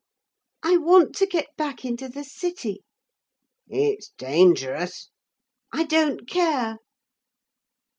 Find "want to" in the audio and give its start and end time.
0.77-1.27